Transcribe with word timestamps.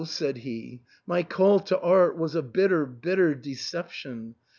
"said 0.01 0.37
he," 0.37 0.81
my 1.05 1.21
call 1.21 1.59
to 1.59 1.79
art 1.79 2.17
was 2.17 2.33
a 2.33 2.41
bitter, 2.41 2.87
bitter 2.87 3.35
deception. 3.35 4.33